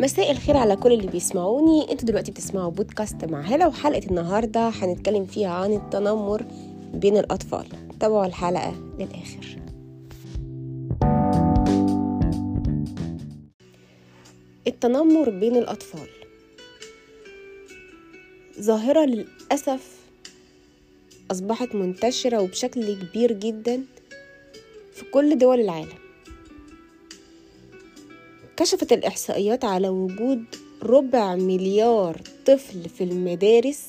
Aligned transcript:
مساء 0.00 0.30
الخير 0.30 0.56
على 0.56 0.76
كل 0.76 0.92
اللي 0.92 1.06
بيسمعوني. 1.06 1.92
أنتوا 1.92 2.06
دلوقتي 2.06 2.30
بتسمعوا 2.30 2.70
بودكاست 2.70 3.24
مع 3.24 3.40
هلا 3.40 3.66
وحلقة 3.66 4.06
النهاردة 4.06 4.68
هنتكلم 4.68 5.26
فيها 5.26 5.50
عن 5.50 5.72
التنمر 5.72 6.44
بين 6.94 7.16
الأطفال. 7.16 7.66
تابعوا 8.00 8.26
الحلقة 8.26 8.74
للآخر. 8.98 9.58
التنمر 14.66 15.30
بين 15.30 15.56
الأطفال. 15.56 16.08
ظاهرة 18.60 19.04
للأسف 19.04 19.96
أصبحت 21.30 21.74
منتشرة 21.74 22.40
وبشكل 22.42 22.94
كبير 22.94 23.32
جدا 23.32 23.84
في 24.92 25.04
كل 25.04 25.38
دول 25.38 25.60
العالم. 25.60 25.99
كشفت 28.60 28.92
الإحصائيات 28.92 29.64
على 29.64 29.88
وجود 29.88 30.44
ربع 30.82 31.34
مليار 31.34 32.20
طفل 32.46 32.88
في 32.88 33.04
المدارس 33.04 33.82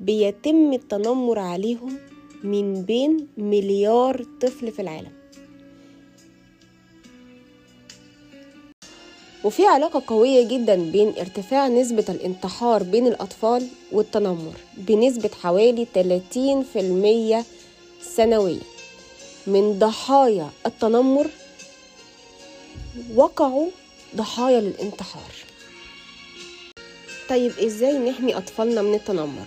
بيتم 0.00 0.72
التنمر 0.72 1.38
عليهم 1.38 1.98
من 2.44 2.82
بين 2.82 3.28
مليار 3.36 4.26
طفل 4.40 4.72
في 4.72 4.82
العالم. 4.82 5.12
وفي 9.44 9.66
علاقة 9.66 10.02
قوية 10.06 10.48
جدا 10.48 10.90
بين 10.90 11.08
ارتفاع 11.18 11.68
نسبة 11.68 12.04
الانتحار 12.08 12.82
بين 12.82 13.06
الأطفال 13.06 13.68
والتنمر 13.92 14.54
بنسبة 14.76 15.30
حوالي 15.42 15.86
30% 15.94 17.44
سنويا. 18.02 18.60
من 19.46 19.78
ضحايا 19.78 20.50
التنمر 20.66 21.26
وقعوا 23.14 23.66
ضحايا 24.14 24.60
للانتحار. 24.60 25.32
طيب 27.28 27.52
إزاي 27.58 27.98
نحمي 27.98 28.36
أطفالنا 28.36 28.82
من 28.82 28.94
التنمر؟ 28.94 29.46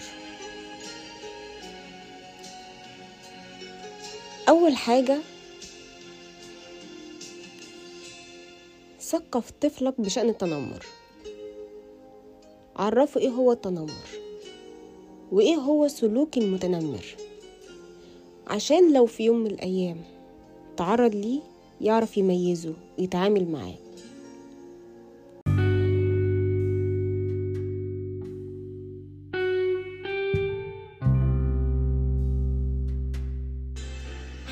أول 4.49 4.75
حاجة 4.75 5.17
ثقف 9.01 9.51
طفلك 9.61 10.01
بشأن 10.01 10.29
التنمر. 10.29 10.85
عرفه 12.75 13.21
إيه 13.21 13.29
هو 13.29 13.51
التنمر 13.51 14.07
وإيه 15.31 15.55
هو 15.55 15.87
سلوك 15.87 16.37
المتنمر. 16.37 17.05
عشان 18.47 18.93
لو 18.93 19.05
في 19.05 19.23
يوم 19.23 19.37
من 19.37 19.51
الأيام 19.51 20.03
تعرض 20.77 21.15
ليه 21.15 21.39
يعرف 21.81 22.17
يميزه 22.17 22.73
ويتعامل 22.99 23.51
معاه. 23.51 23.88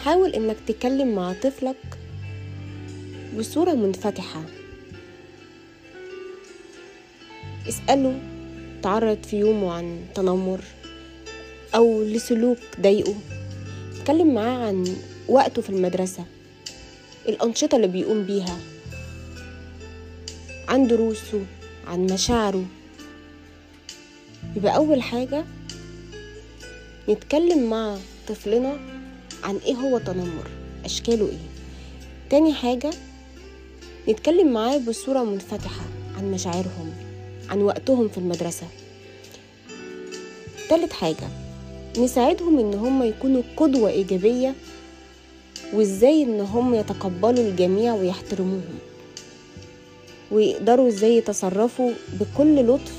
حاول 0.07 0.33
إنك 0.33 0.55
تكلم 0.67 1.15
مع 1.15 1.33
طفلك 1.33 1.75
بصورة 3.37 3.71
منفتحة. 3.73 4.43
اسأله 7.69 8.19
تعرض 8.83 9.23
في 9.23 9.37
يومه 9.39 9.73
عن 9.73 10.05
تنمر 10.15 10.61
أو 11.75 12.03
لسلوك 12.03 12.57
ضايقه. 12.81 13.15
اتكلم 13.95 14.33
معاه 14.33 14.67
عن 14.67 14.95
وقته 15.27 15.61
في 15.61 15.69
المدرسة 15.69 16.25
الأنشطة 17.27 17.75
اللي 17.75 17.87
بيقوم 17.87 18.23
بيها 18.23 18.57
عن 20.67 20.87
دروسه 20.87 21.45
عن 21.87 22.05
مشاعره. 22.05 22.65
يبقى 24.55 24.75
أول 24.75 25.01
حاجة 25.01 25.45
نتكلم 27.09 27.69
مع 27.69 27.97
طفلنا 28.27 28.96
عن 29.43 29.57
إيه 29.65 29.73
هو 29.73 29.97
التنمر 29.97 30.47
أشكاله 30.85 31.25
إيه؟ 31.25 31.47
تاني 32.29 32.53
حاجة 32.53 32.89
نتكلم 34.09 34.53
معاه 34.53 34.77
بصورة 34.77 35.23
منفتحة 35.23 35.81
عن 36.17 36.31
مشاعرهم 36.31 36.93
عن 37.49 37.61
وقتهم 37.61 38.09
في 38.09 38.17
المدرسة. 38.17 38.67
تالت 40.69 40.93
حاجة 40.93 41.27
نساعدهم 41.99 42.59
إن 42.59 42.73
هم 42.73 43.03
يكونوا 43.03 43.41
قدوة 43.57 43.89
إيجابية 43.89 44.55
وإزاي 45.73 46.23
إن 46.23 46.39
هم 46.41 46.73
يتقبلوا 46.75 47.49
الجميع 47.49 47.93
ويحترموهم. 47.93 48.79
ويقدروا 50.31 50.87
إزاي 50.87 51.17
يتصرفوا 51.17 51.91
بكل 52.19 52.67
لطف 52.67 52.95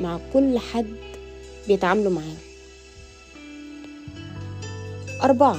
مع 0.00 0.20
كل 0.32 0.58
حد 0.58 0.94
بيتعاملوا 1.68 2.12
معاه. 2.12 2.49
أربعة. 5.22 5.56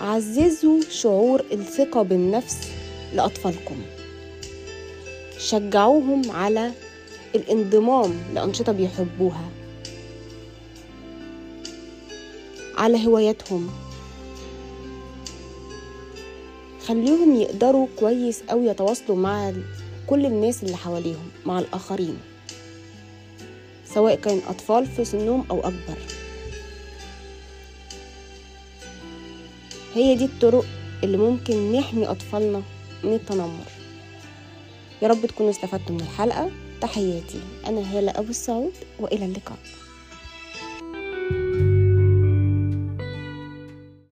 عززوا 0.00 0.80
شعور 0.90 1.44
الثقة 1.52 2.02
بالنفس 2.02 2.56
لأطفالكم. 3.14 3.76
شجعوهم 5.38 6.30
على 6.30 6.72
الانضمام 7.34 8.14
لأنشطة 8.34 8.72
بيحبوها. 8.72 9.48
على 12.76 13.06
هواياتهم. 13.06 13.70
خليهم 16.86 17.36
يقدروا 17.36 17.86
كويس 17.98 18.42
أو 18.50 18.62
يتواصلوا 18.62 19.16
مع 19.16 19.52
كل 20.06 20.26
الناس 20.26 20.62
اللي 20.62 20.76
حواليهم 20.76 21.28
مع 21.46 21.58
الآخرين. 21.58 22.18
سواء 23.94 24.14
كان 24.14 24.40
أطفال 24.48 24.86
في 24.86 25.04
سنهم 25.04 25.44
أو 25.50 25.58
أكبر. 25.60 25.98
هي 29.98 30.14
دي 30.14 30.24
الطرق 30.24 30.64
اللي 31.04 31.16
ممكن 31.16 31.72
نحمي 31.72 32.06
أطفالنا 32.06 32.62
من 33.04 33.14
التنمر. 33.14 33.66
يا 35.02 35.08
رب 35.08 35.26
تكونوا 35.26 35.50
استفدتوا 35.50 35.94
من 35.94 36.00
الحلقة. 36.00 36.50
تحياتي. 36.80 37.40
أنا 37.66 37.98
هالة 37.98 38.12
أبو 38.16 38.30
السعود 38.30 38.72
وإلى 38.98 39.24
اللقاء. 39.24 39.58